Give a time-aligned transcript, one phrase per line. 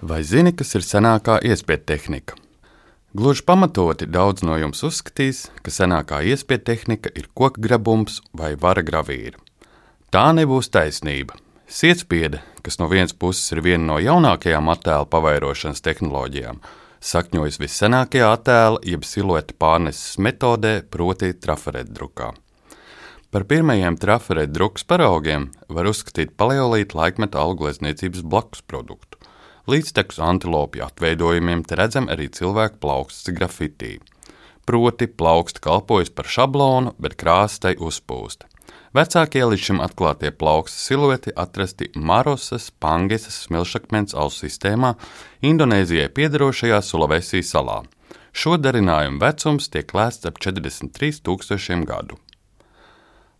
[0.00, 2.36] Vai zini, kas ir senākā iespēja tehnika?
[3.18, 8.84] Gluži pamatoti daudz no jums uzskatīs, ka senākā iespēja tehnika ir koka grabums vai vara
[8.86, 9.34] gravīra.
[10.14, 11.34] Tā nebūs taisnība.
[11.66, 16.62] Sietspiede, kas no vienas puses ir viena no jaunākajām attēlu pavairošanas tehnoloģijām,
[17.02, 22.36] sakņojas vissenākajā attēla jeb silueta pārneses metodē, proti, trafaretdrukā.
[23.34, 29.18] Par pirmajiem trafaretdrukas paraugiem var uzskatīt paleolīta laikmeta augļiesniecības blakus produktu.
[29.68, 33.98] Līdztekus antilopju atveidojumiem te redzam arī cilvēku plauksts grafitī.
[34.64, 38.48] Proti, plauksts kalpojas par šablonu, bet krāstai uzpūsta.
[38.96, 44.94] Vecākie līdz šim atklātie plauksta silueti atrasti Marosas, Pangesas smilšakmens ausu sistēmā,
[45.44, 47.82] Indonēzijai piederošajā Sulavesī salā.
[48.32, 52.16] Šo darinājumu vecums tiek lēsts ap 43 tūkstošiem gadu.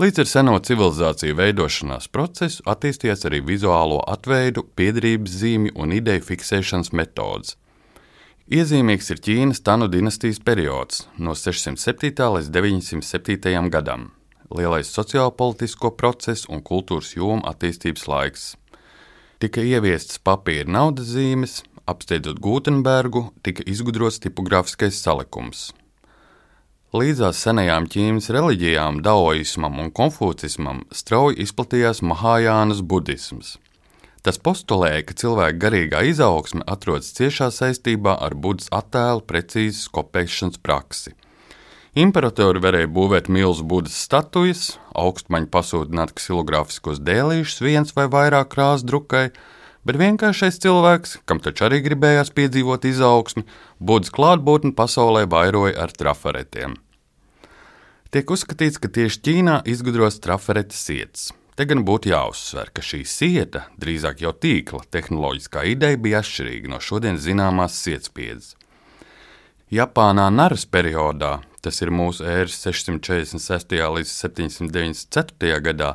[0.00, 6.88] Līdz ar seno civilizāciju veidošanās procesu attīstījās arī vizuālo atveidu, piedarības zīmju un ideju fiksēšanas
[6.96, 7.58] metodes.
[8.48, 12.14] Iezīmīgs ir Ķīnas Tanu dinastijas periods no 607.
[12.36, 13.68] līdz 907.
[13.74, 14.06] gadam,
[14.48, 18.46] lielais sociālpolitisko procesu un kultūras jomu attīstības laiks.
[19.36, 25.74] Tika ieviestas papīra naudas zīmes, apsteidzot Gutenbergu, tika izgudrots tipogrāfiskais salikums.
[26.90, 33.52] Līdzās senajām Ķīnas reliģijām, daoismam un konfūcismam strauji izplatījās Mahājānas budisms.
[34.26, 41.14] Tas postulēja, ka cilvēka garīgā izaugsme atrodas ciešā saistībā ar budas attēlu precīzas kopēšanas praksi.
[41.94, 49.28] Imperatori varēja būvēt milzu budas statujas, augstmaņu pasūtināt ksilogrāfiskos dēlīšus viens vai vairāk krāsu drukai,
[49.86, 53.46] bet vienkāršais cilvēks, kam taču arī gribējās piedzīvot izaugsmi,
[53.80, 56.78] Budas klātbūtni pasaulē vairoja ar trafaretiem.
[58.10, 61.28] Tiek uzskatīts, ka tieši Ķīnā izgudros trafaretes sietas.
[61.54, 66.78] Te gan būtu jāuzsver, ka šī sieta, drīzāk jau tīkla tehnoloģiskā ideja, bija atšķirīga no
[66.80, 68.54] šodienas zināmās sietspiedas.
[69.70, 73.76] Japānā Naras periodā, tas ir mūsu ēras 646.
[73.76, 75.60] līdz 794.
[75.68, 75.92] gadā,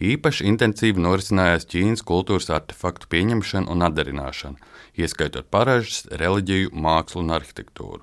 [0.00, 4.56] Īpaši intensīvi norisinājās Ķīnas kultūras artefaktu pieņemšana un atdarināšana,
[4.96, 8.00] ieskaitot paražas, reliģiju, mākslu un arhitektūru.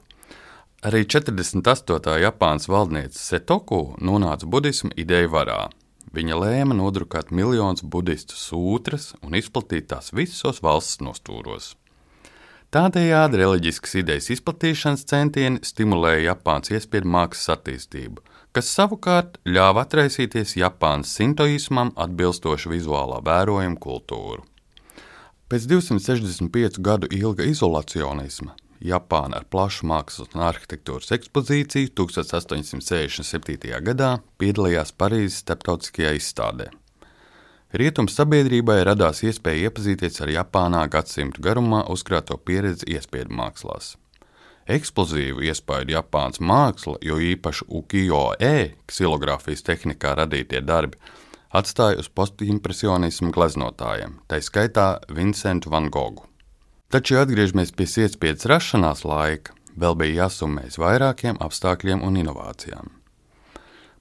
[0.86, 2.14] Arī 48.
[2.22, 5.64] Japānas valdniece Setoku nonāca budismu ideju varā.
[6.14, 11.74] Viņa lēma nodrukāt miljonus budistu sūtras un izplatīt tās visos valsts nostūros.
[12.70, 18.22] Tādējādi reliģiskas idejas izplatīšanas centieni stimulēja Japānas iespēju mākslas attīstību,
[18.56, 24.46] kas savukārt ļāva atraisīties Japānas sintoismam atbilstošu vizuālā vērojuma kultūru.
[25.48, 33.72] Pēc 265 gadu ilga izolacionisma Japāna ar plašu mākslas un arhitektūras ekspozīciju 1867.
[33.88, 36.68] gadā piedalījās Parīzes starptautiskajā izstādē.
[37.78, 43.96] Rietumu sabiedrībai radās iespēja iepazīties ar Japānā gadsimtu garumā uzkrāto pieredzi iespēju mākslās.
[44.68, 51.00] Eksplozīvu iespaidu Japānas māksla, jo īpaši ukijo-e ksilogrāfijas tehnikā radītie darbi,
[51.56, 56.26] atstāja uz postimpresionismu gleznotājiem, tā skaitā Vincentu Van Gogu.
[56.92, 62.92] Taču, ja atgriežamies pie sietspiedas rašanās laika, vēl bija jāsummējas vairākiem apstākļiem un inovācijām.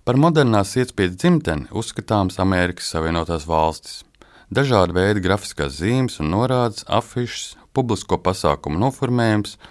[0.07, 4.03] Par modernās sietspiedas dzimteni uzskatāms Amerikas Savienotās valstis.
[4.51, 9.55] Dažādi veidi grafiskās zīmes un norādes, afišas, publisko pasākumu noformējums–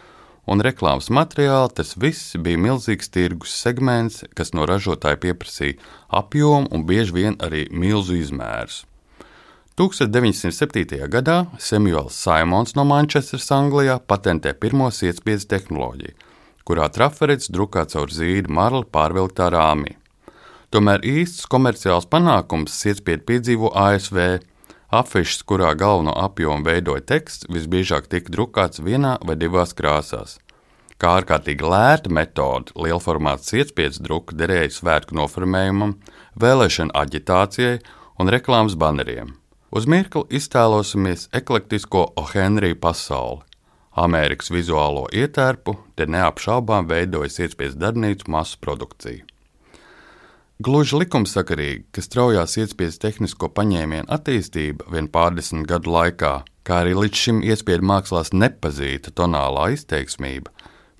[0.49, 5.79] un reklāmas materiāli, tas viss bija milzīgs tirgus segments, kas no ražotāja pieprasīja
[6.09, 8.83] apjomu un bieži vien arī milzu izmērus.
[9.75, 11.01] 1907.
[11.11, 16.15] gadā Samuels Simons no Manchesteras, Anglijā, patentē pirmo sietspiedas tehnoloģiju,
[16.63, 19.97] kurā traferets drukā caur zīdu marli pārvilktā rāmī.
[20.71, 24.39] Tomēr īsts komerciāls panākums sietspiedi piedzīvo ASV,
[24.93, 30.37] Afišas, kurā galveno apjomu veidoja teksts, visbiežāk tika drukāts vienā vai divās krāsās.
[31.01, 35.97] Kā ārkārtīgi lēta metode, liela formāta sietspiedas druka derēja svētku noformējumam,
[36.39, 37.81] vēlēšana aģitācijai
[38.21, 39.33] un reklāmas baneriem.
[39.75, 43.43] Uz mirkli iztēlosimies eklektisko Ohenriju pasauli.
[43.95, 49.23] Amerikas vizuālo ietērpu te neapšaubām veidoja sietspiedas darbnīcu masu produkciju.
[50.63, 56.29] Gluži likumsakarīgi, ka straujās iespējas tehnisko paņēmienu attīstība vien pārdesmit gadu laikā,
[56.63, 60.53] kā arī līdz šim iespēju mākslās nepazīta tonālā izteiksmība,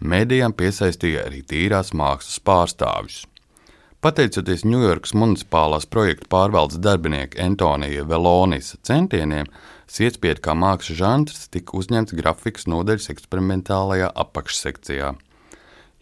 [0.03, 3.21] mēdījām piesaistīja arī tīrās mākslas pārstāvjus.
[4.03, 9.47] Pateicoties Ņujorkas municipālās projektu pārvaldes darbinieka Antonija Velonisa centieniem,
[9.87, 15.15] sietspiedu kā mākslas žanrs tika uzņemts grafikas nodaļas eksperimentālajā apakšsekcijā.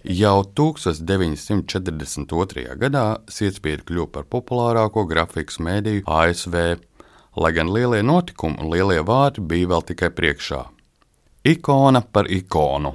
[0.04, 2.76] Jau 1942.
[2.76, 6.58] gadā sietspiedi kļuva par populārāko grafikas mēdīju ASV,
[7.40, 10.60] lai gan lielie notikumi un lielie vārdi bija vēl tikai priekšā.
[11.48, 12.92] Ikona par ikonu.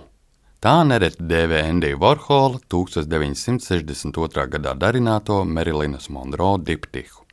[0.61, 4.45] Tā nereti dēvē Endija Vorhola 1962.
[4.53, 7.25] gadā darināto Merilinas Monroe diptihu.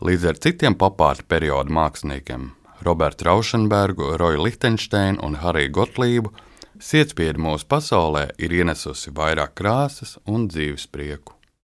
[0.00, 2.56] Līdz ar citiem papārta perioda māksliniekiem
[2.88, 6.32] Robertu Raušenbergu, Roju Lichtensteinu un Hariju Gotlību
[6.80, 11.37] sietspiedu mūsu pasaulē ir ienesusi vairāk krāsas un dzīves prieku.